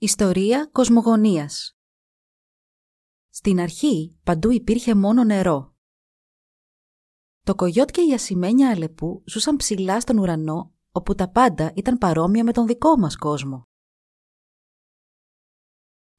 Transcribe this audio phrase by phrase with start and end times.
[0.00, 1.76] Ιστορία κοσμογονίας
[3.28, 5.74] Στην αρχή παντού υπήρχε μόνο νερό.
[7.42, 12.44] Το κογιότ και η ασημένια αλεπού ζούσαν ψηλά στον ουρανό όπου τα πάντα ήταν παρόμοια
[12.44, 13.62] με τον δικό μας κόσμο.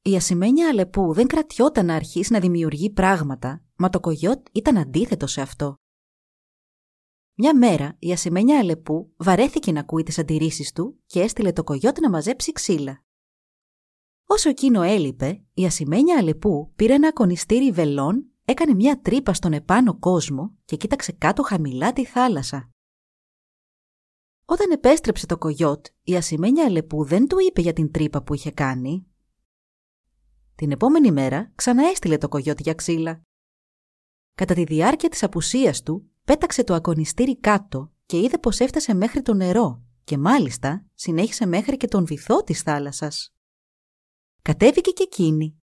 [0.01, 5.27] Η ασημένια αλεπού δεν κρατιόταν να αρχίσει να δημιουργεί πράγματα, μα το κογιότ ήταν αντίθετο
[5.27, 5.75] σε αυτό.
[7.33, 11.99] Μια μέρα η ασημένια αλεπού βαρέθηκε να ακούει τις αντιρρήσεις του και έστειλε το κογιότ
[11.99, 13.03] να μαζέψει ξύλα.
[14.31, 19.99] Όσο εκείνο έλειπε, η ασημένια αλεπού πήρε ένα κονιστήρι βελών, έκανε μια τρύπα στον επάνω
[19.99, 22.69] κόσμο και κοίταξε κάτω χαμηλά τη θάλασσα.
[24.45, 28.51] Όταν επέστρεψε το κογιότ, η ασημένια αλεπού δεν του είπε για την τρύπα που είχε
[28.51, 29.05] κάνει.
[30.55, 33.21] Την επόμενη μέρα ξαναέστειλε το κογιότ για ξύλα.
[34.35, 39.21] Κατά τη διάρκεια της απουσίας του, πέταξε το ακονιστήρι κάτω και είδε πως έφτασε μέχρι
[39.21, 43.33] το νερό και μάλιστα συνέχισε μέχρι και τον βυθό της θάλασσας.
[44.41, 45.61] Κατέβηκε και εκείνη.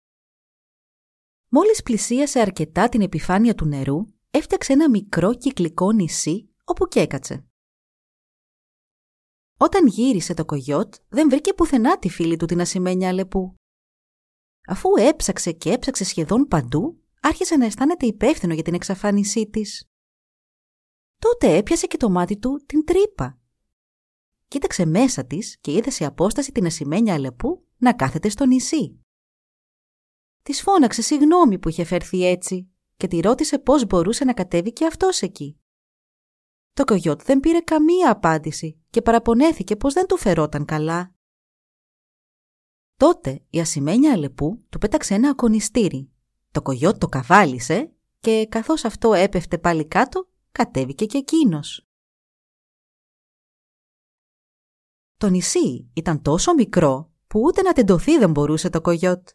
[1.49, 7.43] Μόλις πλησίασε αρκετά την επιφάνεια του νερού, έφτιαξε ένα μικρό κυκλικό νησί όπου και έκατσε.
[9.57, 13.55] Όταν γύρισε το κογιότ, δεν βρήκε πουθενά τη φίλη του την ασημένια αλεπού.
[14.67, 19.89] Αφού έψαξε και έψαξε σχεδόν παντού, άρχισε να αισθάνεται υπεύθυνο για την εξαφάνισή της.
[21.19, 23.39] Τότε έπιασε και το μάτι του την τρύπα.
[24.47, 29.03] Κοίταξε μέσα της και είδε σε απόσταση την ασημένια αλεπού να κάθεται στο νησί.
[30.41, 34.85] Της φώναξε συγγνώμη που είχε φέρθει έτσι και τη ρώτησε πώς μπορούσε να κατέβει και
[34.85, 35.59] αυτός εκεί.
[36.73, 41.13] Το κογιότ δεν πήρε καμία απάντηση και παραπονέθηκε πως δεν του φερόταν καλά.
[42.97, 46.11] Τότε η ασημένια αλεπού του πέταξε ένα ακονιστήρι.
[46.51, 51.87] Το κογιότ το καβάλισε και καθώς αυτό έπεφτε πάλι κάτω, κατέβηκε και εκείνος.
[55.17, 59.29] Το νησί ήταν τόσο μικρό που ούτε να τεντωθεί δεν μπορούσε το κογιότ.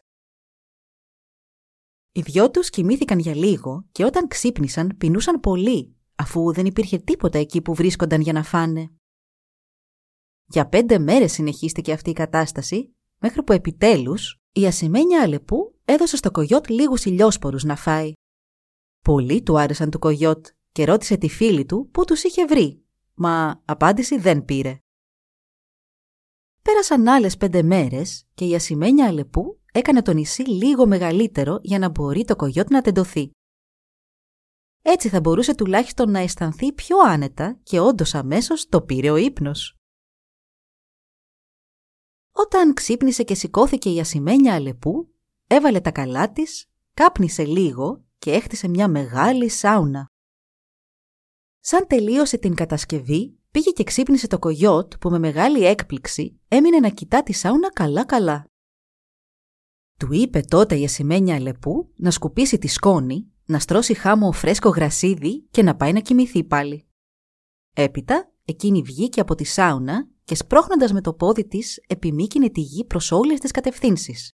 [2.11, 7.37] Οι δυο τους κοιμήθηκαν για λίγο και όταν ξύπνησαν πεινούσαν πολύ, αφού δεν υπήρχε τίποτα
[7.37, 8.91] εκεί που βρίσκονταν για να φάνε.
[10.45, 16.31] Για πέντε μέρες συνεχίστηκε αυτή η κατάσταση, μέχρι που επιτέλους η ασημένια αλεπού έδωσε στο
[16.31, 18.13] κογιότ λίγους ηλιόσπορους να φάει.
[19.01, 23.61] Πολύ του άρεσαν του κογιότ και ρώτησε τη φίλη του που τους είχε βρει, μα
[23.65, 24.79] απάντηση δεν πήρε.
[26.65, 31.89] Πέρασαν άλλες πέντε μέρες και η ασημένια αλεπού έκανε το νησί λίγο μεγαλύτερο για να
[31.89, 33.31] μπορεί το κογιότ να τεντωθεί.
[34.81, 39.77] Έτσι θα μπορούσε τουλάχιστον να αισθανθεί πιο άνετα και όντως αμέσως το πήρε ο ύπνος.
[42.31, 45.13] Όταν ξύπνησε και σηκώθηκε η ασημένια αλεπού,
[45.47, 50.07] έβαλε τα καλά της, κάπνισε λίγο και έχτισε μια μεγάλη σάουνα.
[51.59, 56.89] Σαν τελείωσε την κατασκευή, πήγε και ξύπνησε το κογιότ που με μεγάλη έκπληξη έμεινε να
[56.89, 58.45] κοιτά τη σάουνα καλά-καλά.
[59.99, 65.41] Του είπε τότε η ασημένια αλεπού να σκουπίσει τη σκόνη, να στρώσει χάμο φρέσκο γρασίδι
[65.51, 66.85] και να πάει να κοιμηθεί πάλι.
[67.73, 72.85] Έπειτα, εκείνη βγήκε από τη σάουνα και σπρώχνοντας με το πόδι της επιμήκυνε τη γη
[72.85, 74.29] προς όλες τις κατευθύνσεις.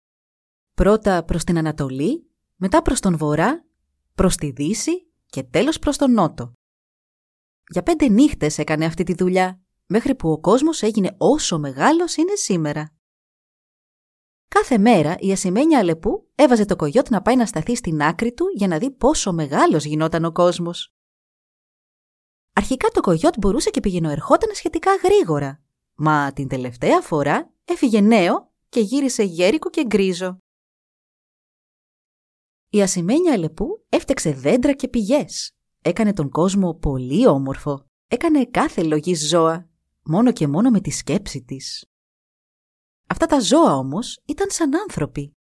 [0.75, 3.65] Πρώτα προς την Ανατολή, μετά προς τον Βορρά,
[4.15, 6.53] προς τη Δύση και τέλος προς τον Νότο.
[7.69, 12.35] Για πέντε νύχτες έκανε αυτή τη δουλειά, μέχρι που ο κόσμος έγινε όσο μεγάλος είναι
[12.35, 12.91] σήμερα.
[14.49, 18.47] Κάθε μέρα η ασημένια Αλεπού έβαζε το κογιότ να πάει να σταθεί στην άκρη του
[18.55, 20.95] για να δει πόσο μεγάλος γινόταν ο κόσμος.
[22.53, 25.63] Αρχικά το κογιότ μπορούσε και ερχόταν σχετικά γρήγορα,
[25.95, 30.39] μα την τελευταία φορά έφυγε νέο και γύρισε γέρικο και γκρίζο.
[32.69, 35.56] Η ασημένια Αλεπού έφτιαξε δέντρα και πηγές
[35.87, 37.87] Έκανε τον κόσμο πολύ όμορφο.
[38.07, 39.69] Έκανε κάθε λογή ζώα,
[40.03, 41.87] μόνο και μόνο με τη σκέψη της.
[43.07, 45.33] Αυτά τα ζώα όμως ήταν σαν άνθρωποι.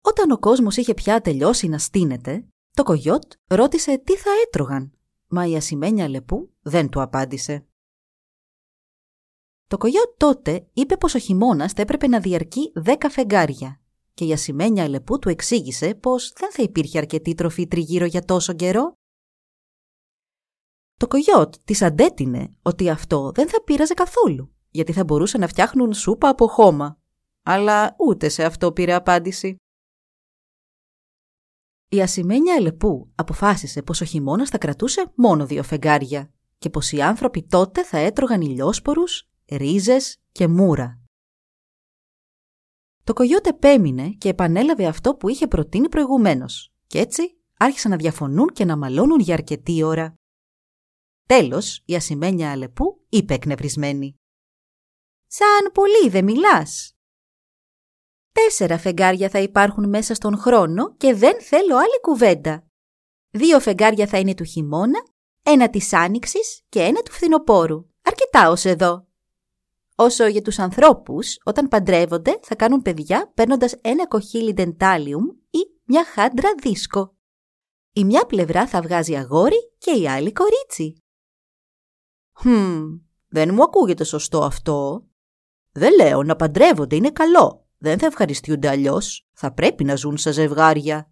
[0.00, 4.98] Όταν ο κόσμος είχε πια τελειώσει να στείνεται, το κογιότ ρώτησε τι θα έτρωγαν,
[5.28, 7.66] μα η ασημένια λεπού δεν του απάντησε.
[9.66, 13.81] Το κογιότ τότε είπε πως ο χειμώνας θα έπρεπε να διαρκεί δέκα φεγγάρια
[14.14, 18.52] και η ασημένια Αλεπού του εξήγησε πως δεν θα υπήρχε αρκετή τροφή τριγύρω για τόσο
[18.52, 18.94] καιρό.
[20.96, 25.92] Το κογιότ της αντέτεινε ότι αυτό δεν θα πείραζε καθόλου γιατί θα μπορούσαν να φτιάχνουν
[25.92, 27.00] σούπα από χώμα.
[27.42, 29.56] Αλλά ούτε σε αυτό πήρε απάντηση.
[31.88, 37.00] Η ασημένια Αλεπού αποφάσισε πως ο χειμώνας θα κρατούσε μόνο δύο φεγγάρια και πως οι
[37.00, 41.01] άνθρωποι τότε θα έτρωγαν ηλιόσπορους, ρίζες και μούρα.
[43.04, 48.48] Το κογιότ επέμεινε και επανέλαβε αυτό που είχε προτείνει προηγουμένως και έτσι άρχισαν να διαφωνούν
[48.48, 50.14] και να μαλώνουν για αρκετή ώρα.
[51.28, 54.16] Τέλος, η ασημένια Αλεπού είπε εκνευρισμένη.
[55.26, 56.96] «Σαν πολύ δεν μιλάς».
[58.32, 62.66] «Τέσσερα φεγγάρια θα υπάρχουν μέσα στον χρόνο και δεν θέλω άλλη κουβέντα.
[63.30, 65.04] Δύο φεγγάρια θα είναι του χειμώνα,
[65.42, 67.86] ένα της άνοιξης και ένα του φθινοπόρου.
[68.02, 69.06] Αρκετά ως εδώ».
[70.02, 76.04] Όσο για τους ανθρώπους, όταν παντρεύονται θα κάνουν παιδιά παίρνοντας ένα κοχύλι δεντάλιουμ ή μια
[76.04, 77.16] χάντρα δίσκο.
[77.92, 81.02] Η μια πλευρά θα βγάζει αγόρι και η άλλη κορίτσι.
[82.32, 82.82] «Χμ,
[83.28, 85.06] δεν μου ακούγεται σωστό αυτό.
[85.72, 87.66] Δεν λέω να παντρεύονται, είναι καλό.
[87.78, 89.28] Δεν θα ευχαριστούνται αλλιώς.
[89.32, 91.10] Θα πρέπει να ζουν σε ζευγάρια.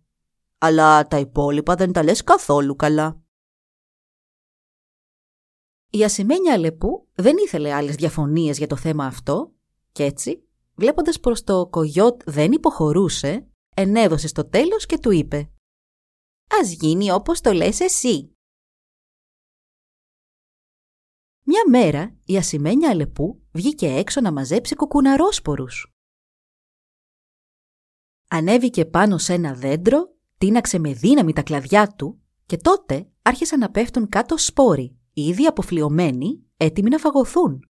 [0.59, 3.21] Αλλά τα υπόλοιπα δεν τα λες καθόλου καλά.
[5.93, 9.55] Η ασημένια Αλεπού δεν ήθελε άλλες διαφωνίες για το θέμα αυτό
[9.93, 15.51] και έτσι, βλέποντας πως το κογιότ δεν υποχωρούσε, ενέδωσε στο τέλος και του είπε
[16.61, 18.35] «Ας γίνει όπως το λες εσύ».
[21.43, 25.95] Μια μέρα η ασημένια Αλεπού βγήκε έξω να μαζέψει κουκουναρόσπορους.
[28.29, 33.71] Ανέβηκε πάνω σε ένα δέντρο, τίναξε με δύναμη τα κλαδιά του και τότε άρχισαν να
[33.71, 37.65] πέφτουν κάτω σπόροι, ήδη αποφλειωμένοι, έτοιμοι να φαγωθούν.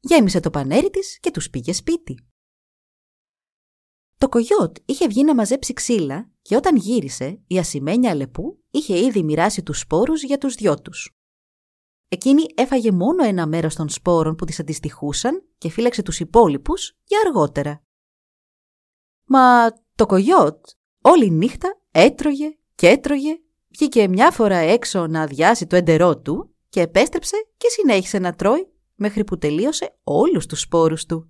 [0.00, 2.26] Γέμισε το πανέρι της και τους πήγε σπίτι.
[4.18, 9.22] Το κογιότ είχε βγει να μαζέψει ξύλα και όταν γύρισε η ασημένια Αλεπού είχε ήδη
[9.22, 11.16] μοιράσει τους σπόρους για τους δυο τους.
[12.08, 17.20] Εκείνη έφαγε μόνο ένα μέρος των σπόρων που της αντιστοιχούσαν και φύλαξε τους υπόλοιπους για
[17.26, 17.84] αργότερα.
[19.24, 20.66] Μα το κογιότ
[21.02, 23.41] όλη νύχτα έτρωγε και έτρωγε,
[23.72, 28.72] βγήκε μια φορά έξω να αδειάσει το έντερό του και επέστρεψε και συνέχισε να τρώει
[28.94, 31.26] μέχρι που τελείωσε όλους τους σπόρους του.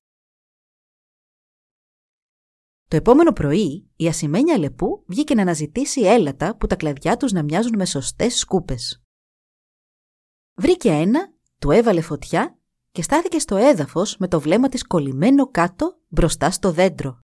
[2.89, 7.43] Το επόμενο πρωί η ασημένια Λεπού βγήκε να αναζητήσει έλατα που τα κλαδιά τους να
[7.43, 9.03] μοιάζουν με σωστές σκούπες.
[10.55, 12.59] Βρήκε ένα, του έβαλε φωτιά
[12.93, 17.22] και στάθηκε στο έδαφος με το βλέμμα της κολλημένο κάτω μπροστά στο δέντρο.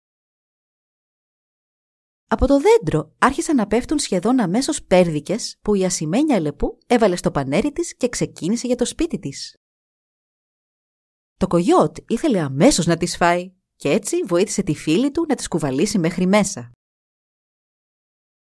[2.27, 7.31] Από το δέντρο άρχισαν να πέφτουν σχεδόν αμέσως πέρδικες που η ασημένια Λεπού έβαλε στο
[7.31, 9.57] πανέρι της και ξεκίνησε για το σπίτι της.
[11.37, 15.47] Το κογιότ ήθελε αμέσως να τις φάει και έτσι βοήθησε τη φίλη του να τις
[15.47, 16.71] κουβαλήσει μέχρι μέσα.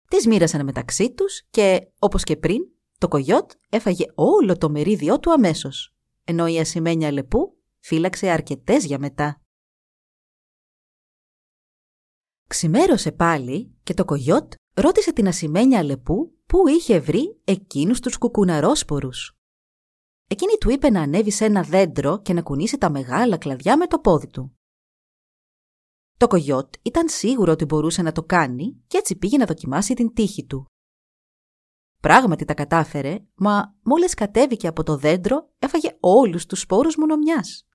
[0.10, 2.62] Τις μοίρασαν μεταξύ τους και, όπως και πριν,
[2.98, 9.00] το κογιότ έφαγε όλο το μερίδιό του αμέσως, ενώ η ασημένια λεπού φύλαξε αρκετές για
[9.00, 9.42] μετά.
[12.50, 19.38] Ξημέρωσε πάλι και το κογιότ ρώτησε την ασημένια λεπού πού είχε βρει εκείνους τους κουκουναρόσπορους.
[20.28, 23.88] Εκείνη του είπε να ανέβει σε ένα δέντρο και να κουνήσει τα μεγάλα κλαδιά με
[23.88, 24.58] το πόδι του.
[26.18, 30.14] Το κογιότ ήταν σίγουρο ότι μπορούσε να το κάνει και έτσι πήγε να δοκιμάσει την
[30.14, 30.66] τύχη του.
[32.02, 37.68] Πράγματι τα κατάφερε, μα μόλις κατέβηκε από το δέντρο έφαγε όλους τους σπόρους μονομιάς.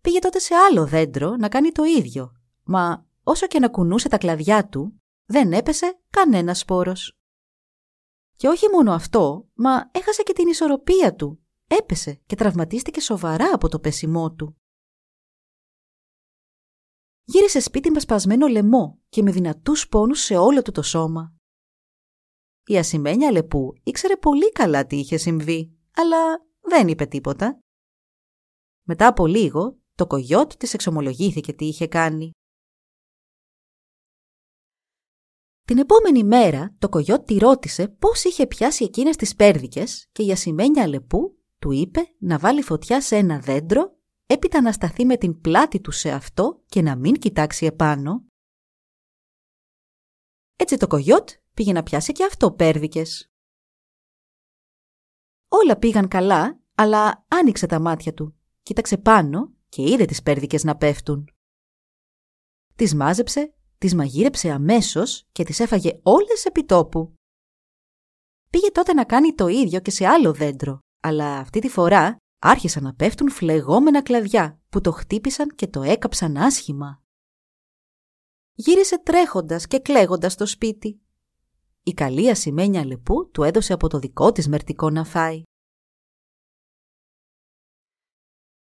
[0.00, 2.32] Πήγε τότε σε άλλο δέντρο να κάνει το ίδιο,
[2.64, 7.18] μα όσο και να κουνούσε τα κλαδιά του, δεν έπεσε κανένας σπόρος.
[8.36, 11.38] Και όχι μόνο αυτό, μα έχασε και την ισορροπία του.
[11.66, 14.56] Έπεσε και τραυματίστηκε σοβαρά από το πέσιμό του.
[17.24, 21.34] Γύρισε σπίτι με σπασμένο λαιμό και με δυνατούς πόνους σε όλο του το σώμα.
[22.66, 27.58] Η ασημένια Λεπού ήξερε πολύ καλά τι είχε συμβεί, αλλά δεν είπε τίποτα.
[28.82, 32.30] Μετά από λίγο, το κογιότ της εξομολογήθηκε τι είχε κάνει.
[35.66, 40.30] Την επόμενη μέρα, το κογιότ τη ρώτησε πώς είχε πιάσει εκείνες τις πέρδικες και η
[40.30, 45.40] ασημένια Λεπού του είπε να βάλει φωτιά σε ένα δέντρο, έπειτα να σταθεί με την
[45.40, 48.24] πλάτη του σε αυτό και να μην κοιτάξει επάνω.
[50.56, 53.32] Έτσι το κογιότ πήγε να πιάσει και αυτό πέρδικες.
[55.48, 60.76] Όλα πήγαν καλά, αλλά άνοιξε τα μάτια του, κοίταξε πάνω και είδε τις πέρδικες να
[60.76, 61.28] πέφτουν.
[62.74, 63.54] Τις μάζεψε,
[63.84, 67.14] τις μαγείρεψε αμέσως και τις έφαγε όλες επί τόπου.
[68.50, 72.82] Πήγε τότε να κάνει το ίδιο και σε άλλο δέντρο, αλλά αυτή τη φορά άρχισαν
[72.82, 77.02] να πέφτουν φλεγόμενα κλαδιά που το χτύπησαν και το έκαψαν άσχημα.
[78.54, 81.00] Γύρισε τρέχοντας και κλαίγοντας στο σπίτι.
[81.82, 85.42] Η καλή ασημένια λεπού του έδωσε από το δικό της μερτικό να φάει.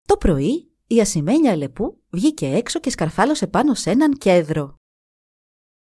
[0.06, 4.82] Το πρωί η ασημένια Αλεπού βγήκε έξω και σκαρφάλωσε πάνω σε έναν κέδρο.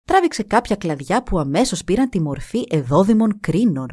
[0.07, 3.91] Τράβηξε κάποια κλαδιά που αμέσως πήραν τη μορφή εδόδημων κρίνορ.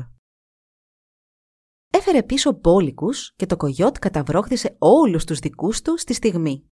[1.90, 6.68] Έφερε πίσω μπόλικους και το κογιότ καταβρόχθησε όλους τους δικούς του στη στιγμή.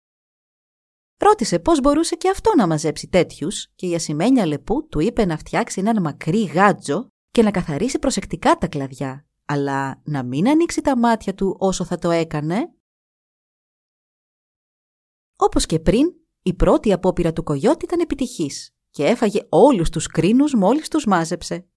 [1.17, 5.37] Ρώτησε πώς μπορούσε και αυτό να μαζέψει τέτοιους και η ασημένια Αλεπού του είπε να
[5.37, 10.99] φτιάξει έναν μακρύ γάτζο και να καθαρίσει προσεκτικά τα κλαδιά, αλλά να μην ανοίξει τα
[10.99, 12.75] μάτια του όσο θα το έκανε
[15.37, 20.55] όπως και πριν, η πρώτη απόπειρα του κογιότ ήταν επιτυχής και έφαγε όλους τους κρίνους
[20.55, 21.69] μόλις τους μάζεψε.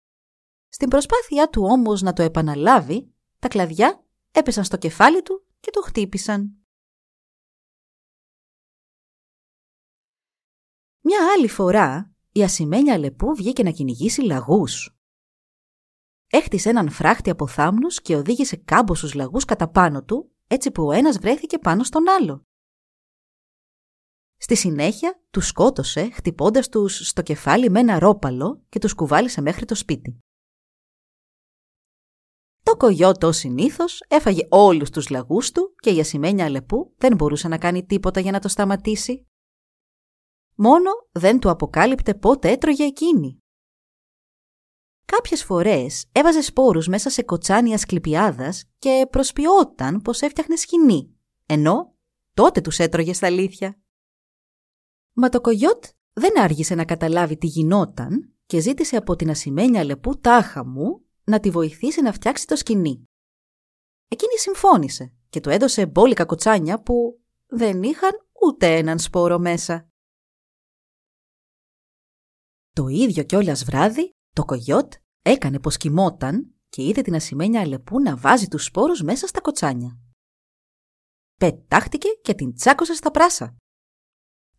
[0.67, 5.81] Στην προσπάθειά του όμως να το επαναλάβει, τα κλαδιά έπεσαν στο κεφάλι του και το
[5.81, 6.57] χτύπησαν.
[11.01, 14.97] Μια άλλη φορά, η ασημένια λεπού βγήκε να κυνηγήσει λαγούς.
[16.27, 20.91] Έχτισε έναν φράχτη από θάμνους και οδήγησε κάμποσους λαγούς κατά πάνω του, έτσι που ο
[20.91, 22.45] ένας βρέθηκε πάνω στον άλλο.
[24.43, 29.65] Στη συνέχεια τους σκότωσε χτυπώντας τους στο κεφάλι με ένα ρόπαλο και τους κουβάλισε μέχρι
[29.65, 30.19] το σπίτι.
[32.63, 37.57] Το κογιότο συνήθως έφαγε όλους τους λαγούς του και η ασημένια Αλεπού δεν μπορούσε να
[37.57, 39.27] κάνει τίποτα για να το σταματήσει.
[40.55, 43.37] Μόνο δεν του αποκάλυπτε πότε έτρωγε εκείνη.
[45.05, 51.95] Κάποιες φορές έβαζε σπόρους μέσα σε κοτσάνια σκληπιάδας και προσποιόταν πως έφτιαχνε σκηνή, ενώ
[52.33, 53.77] τότε τους έτρωγε στα αλήθεια.
[55.13, 60.19] Μα το κογιότ δεν άργησε να καταλάβει τι γινόταν και ζήτησε από την ασημένια λεπού
[60.19, 63.03] τάχα μου να τη βοηθήσει να φτιάξει το σκηνή.
[64.07, 68.11] Εκείνη συμφώνησε και του έδωσε μπόλικα κοτσάνια που δεν είχαν
[68.45, 69.87] ούτε έναν σπόρο μέσα.
[72.73, 78.17] Το ίδιο κιόλας βράδυ, το κογιότ έκανε πως κοιμόταν και είδε την ασημένια αλεπού να
[78.17, 79.99] βάζει τους σπόρους μέσα στα κοτσάνια.
[81.39, 83.57] Πετάχτηκε και την τσάκωσε στα πράσα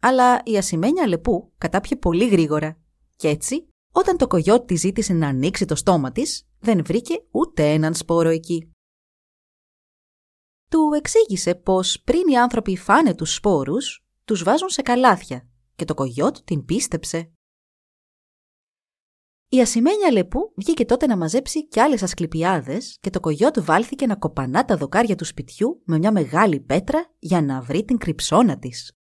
[0.01, 2.79] αλλά η ασημένια λεπού κατάπιε πολύ γρήγορα.
[3.17, 7.73] Κι έτσι, όταν το κογιότ τη ζήτησε να ανοίξει το στόμα της, δεν βρήκε ούτε
[7.73, 8.71] έναν σπόρο εκεί.
[10.71, 15.95] Του εξήγησε πως πριν οι άνθρωποι φάνε τους σπόρους, τους βάζουν σε καλάθια και το
[15.95, 17.33] κογιότ την πίστεψε.
[19.49, 24.17] Η ασημένια λεπού βγήκε τότε να μαζέψει κι άλλες ασκληπιάδες και το κογιότ βάλθηκε να
[24.17, 28.93] κοπανά τα δοκάρια του σπιτιού με μια μεγάλη πέτρα για να βρει την κρυψώνα της.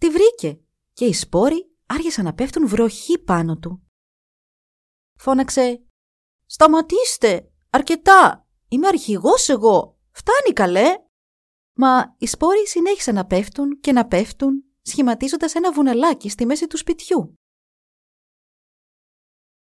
[0.00, 0.60] Τη βρήκε
[0.92, 3.82] και οι σπόροι άρχισαν να πέφτουν βροχή πάνω του.
[5.18, 5.84] Φώναξε
[6.46, 7.52] «Σταματήστε!
[7.70, 8.48] Αρκετά!
[8.68, 9.98] Είμαι αρχηγός εγώ!
[10.10, 10.88] Φτάνει καλέ!»
[11.76, 16.76] Μα οι σπόροι συνέχισαν να πέφτουν και να πέφτουν, σχηματίζοντας ένα βουναλάκι στη μέση του
[16.76, 17.34] σπιτιού.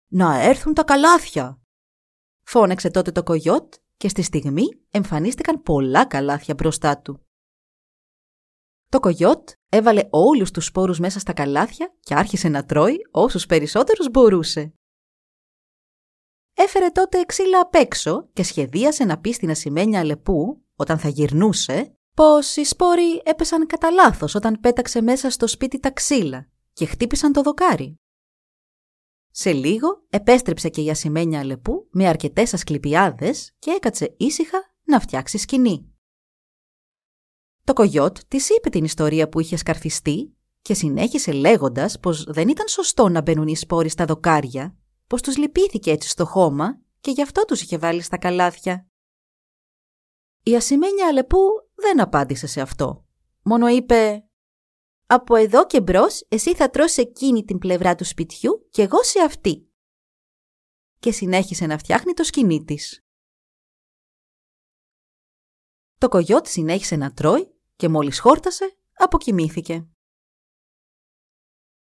[0.07, 1.61] «Να έρθουν τα καλάθια!»
[2.43, 7.26] Φώναξε τότε το κογιότ και στη στιγμή εμφανίστηκαν πολλά καλάθια μπροστά του.
[8.89, 14.09] Το κογιότ έβαλε όλους τους σπόρους μέσα στα καλάθια και άρχισε να τρώει όσους περισσότερους
[14.11, 14.73] μπορούσε.
[16.53, 21.97] Έφερε τότε ξύλα απ' έξω και σχεδίασε να πει στην ασημένια Αλεπού, όταν θα γυρνούσε,
[22.13, 27.31] πως οι σπόροι έπεσαν κατά λάθος όταν πέταξε μέσα στο σπίτι τα ξύλα και χτύπησαν
[27.31, 27.95] το δοκάρι.
[29.31, 35.37] Σε λίγο επέστρεψε και η ασημένια Αλεπού με αρκετές ασκληπιάδες και έκατσε ήσυχα να φτιάξει
[35.37, 35.96] σκηνή.
[37.67, 42.67] Το κογιότ της είπε την ιστορία που είχε σκαρφιστεί και συνέχισε λέγοντας πως δεν ήταν
[42.67, 47.21] σωστό να μπαίνουν οι σπόροι στα δοκάρια, πως τους λυπήθηκε έτσι στο χώμα και γι'
[47.21, 48.87] αυτό τους είχε βάλει στα καλάθια.
[50.43, 51.39] Η ασημένια Αλεπού
[51.75, 53.05] δεν απάντησε σε αυτό.
[53.43, 54.27] Μόνο είπε
[55.05, 59.19] «Από εδώ και μπρος εσύ θα τρώσει εκείνη την πλευρά του σπιτιού και εγώ σε
[59.19, 59.71] αυτή».
[60.99, 63.05] Και συνέχισε να φτιάχνει το σκηνή της.
[65.97, 69.87] Το κογιότ συνέχισε να τρώει και μόλις χόρτασε, αποκοιμήθηκε.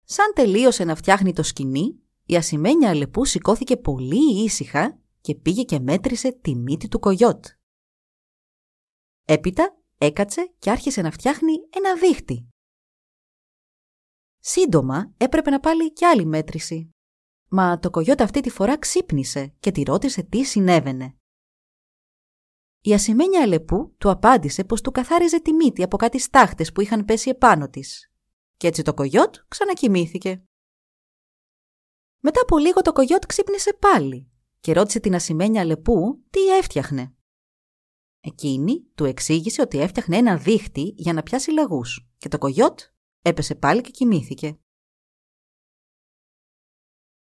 [0.03, 5.79] Σαν τελείωσε να φτιάχνει το σκηνή, η ασημένια Αλεπού σηκώθηκε πολύ ήσυχα και πήγε και
[5.79, 7.45] μέτρησε τη μύτη του κογιότ.
[9.25, 12.49] Έπειτα έκατσε και άρχισε να φτιάχνει ένα δίχτυ.
[14.39, 16.89] Σύντομα έπρεπε να πάλι κι άλλη μέτρηση.
[17.49, 21.18] Μα το κογιότ αυτή τη φορά ξύπνησε και τη ρώτησε τι συνέβαινε.
[22.81, 27.05] Η ασημένια Αλεπού του απάντησε πως του καθάριζε τη μύτη από κάτι στάχτες που είχαν
[27.05, 28.11] πέσει επάνω της.
[28.57, 30.43] Κι έτσι το κογιότ ξανακοιμήθηκε.
[32.19, 37.13] Μετά από λίγο το κογιότ ξύπνησε πάλι και ρώτησε την ασημένια Αλεπού τι έφτιαχνε.
[38.19, 42.79] Εκείνη του εξήγησε ότι έφτιαχνε ένα δίχτυ για να πιάσει λαγούς και το κογιότ
[43.21, 44.59] έπεσε πάλι και κοιμήθηκε.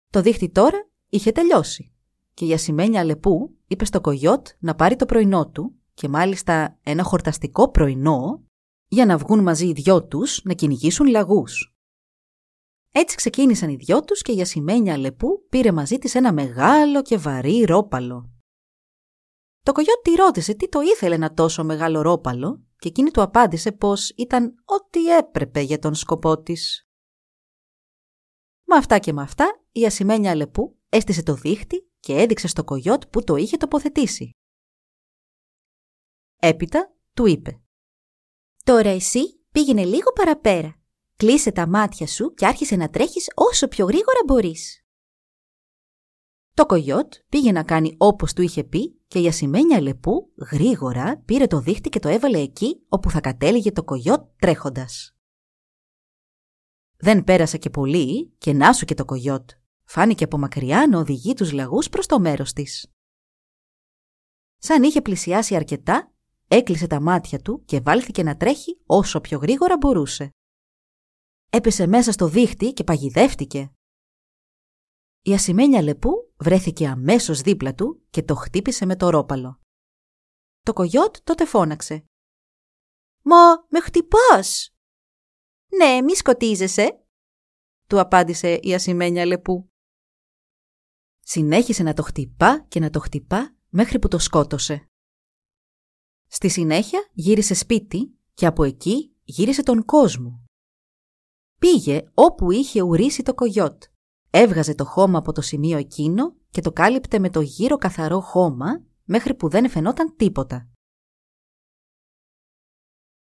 [0.07, 1.93] Το δίχτυ τώρα είχε τελειώσει
[2.39, 7.03] και η ασημένια Αλεπού είπε στο κογιότ να πάρει το πρωινό του και μάλιστα ένα
[7.03, 8.43] χορταστικό πρωινό
[8.87, 11.75] για να βγουν μαζί οι δυο τους να κυνηγήσουν λαγούς.
[12.91, 17.17] Έτσι ξεκίνησαν οι δυο τους και η ασημένια Αλεπού πήρε μαζί της ένα μεγάλο και
[17.17, 18.29] βαρύ ρόπαλο.
[19.63, 23.71] Το κογιότ τη ρώτησε τι το ήθελε ένα τόσο μεγάλο ρόπαλο και εκείνη του απάντησε
[23.71, 26.87] πως ήταν ό,τι έπρεπε για τον σκοπό της.
[28.63, 33.03] Με αυτά και με αυτά η ασημένια Αλεπού έστησε το δίχτυ και έδειξε στο κογιότ
[33.05, 34.31] που το είχε τοποθετήσει.
[36.39, 37.61] Έπειτα του είπε
[38.63, 40.75] «Τώρα εσύ πήγαινε λίγο παραπέρα.
[41.15, 44.83] Κλείσε τα μάτια σου και άρχισε να τρέχεις όσο πιο γρήγορα μπορείς».
[46.53, 51.47] Το κογιότ πήγε να κάνει όπως του είχε πει και η ασημένια λεπού γρήγορα πήρε
[51.47, 55.15] το δίχτυ και το έβαλε εκεί όπου θα κατέληγε το κογιότ τρέχοντας.
[56.97, 59.49] Δεν πέρασε και πολύ και να σου και το κογιότ.
[59.91, 62.91] Φάνηκε από μακριά να οδηγεί τους λαγούς προς το μέρος της.
[64.57, 66.13] Σαν είχε πλησιάσει αρκετά,
[66.47, 70.29] έκλεισε τα μάτια του και βάλθηκε να τρέχει όσο πιο γρήγορα μπορούσε.
[71.49, 73.71] Έπεσε μέσα στο δίχτυ και παγιδεύτηκε.
[75.21, 79.59] Η ασημένια λεπού βρέθηκε αμέσως δίπλα του και το χτύπησε με το ρόπαλο.
[80.61, 82.05] Το κογιότ τότε φώναξε.
[83.21, 84.73] «Μα με χτυπάς!»
[85.77, 87.03] «Ναι, μη σκοτίζεσαι»,
[87.87, 89.68] του απάντησε η ασημένια λεπού.
[91.31, 94.85] Συνέχισε να το χτυπά και να το χτυπά μέχρι που το σκότωσε.
[96.27, 100.43] Στη συνέχεια γύρισε σπίτι και από εκεί γύρισε τον κόσμο.
[101.59, 103.83] Πήγε όπου είχε ουρίσει το κογιότ.
[104.29, 108.83] Έβγαζε το χώμα από το σημείο εκείνο και το κάλυπτε με το γύρο καθαρό χώμα
[109.03, 110.69] μέχρι που δεν φαινόταν τίποτα.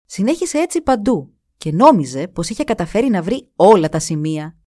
[0.05, 4.60] Συνέχισε έτσι παντού και νόμιζε πως είχε καταφέρει να βρει όλα τα σημεία.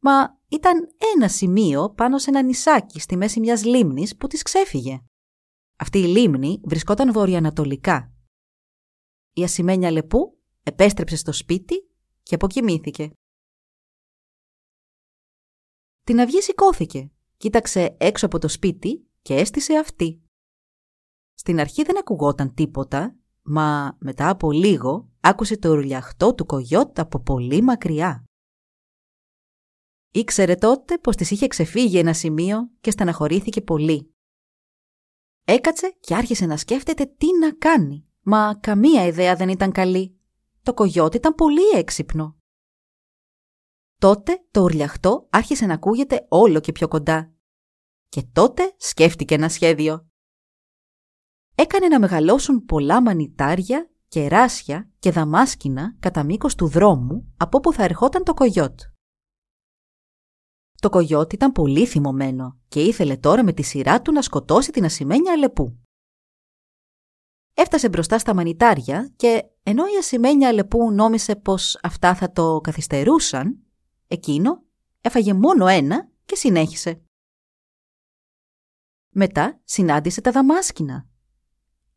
[0.00, 5.02] Μα ήταν ένα σημείο πάνω σε ένα νησάκι στη μέση μιας λίμνης που της ξέφυγε.
[5.76, 8.12] Αυτή η λίμνη βρισκόταν βορειοανατολικά.
[9.32, 11.90] Η ασημένια λεπού επέστρεψε στο σπίτι
[12.22, 13.10] και αποκοιμήθηκε.
[16.06, 20.22] Την αυγή σηκώθηκε, κοίταξε έξω από το σπίτι και έστησε αυτή.
[21.34, 27.20] Στην αρχή δεν ακουγόταν τίποτα, μα μετά από λίγο άκουσε το ρουλιαχτό του κογιότ από
[27.20, 28.24] πολύ μακριά.
[30.12, 34.14] Ήξερε τότε πως της είχε ξεφύγει ένα σημείο και στεναχωρήθηκε πολύ.
[35.44, 40.18] Έκατσε και άρχισε να σκέφτεται τι να κάνει, μα καμία ιδέα δεν ήταν καλή.
[40.62, 42.36] Το κογιότ ήταν πολύ έξυπνο.
[43.98, 47.32] Τότε το ουρλιαχτό άρχισε να ακούγεται όλο και πιο κοντά.
[48.08, 50.08] Και τότε σκέφτηκε ένα σχέδιο.
[51.54, 57.84] Έκανε να μεγαλώσουν πολλά μανιτάρια, κεράσια και δαμάσκηνα κατά μήκος του δρόμου από όπου θα
[57.84, 58.80] ερχόταν το κογιότ.
[60.80, 64.84] Το κογιότ ήταν πολύ θυμωμένο και ήθελε τώρα με τη σειρά του να σκοτώσει την
[64.84, 65.78] ασημένια αλεπού.
[67.54, 73.58] Έφτασε μπροστά στα μανιτάρια και ενώ η ασημένια αλεπού νόμισε πως αυτά θα το καθυστερούσαν,
[74.06, 74.62] εκείνο
[75.00, 77.02] έφαγε μόνο ένα και συνέχισε.
[79.08, 81.06] Μετά συνάντησε τα δαμάσκηνα.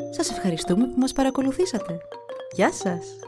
[0.10, 1.98] Σας ευχαριστούμε που μας παρακολουθήσατε.
[2.52, 3.20] Γεια σας!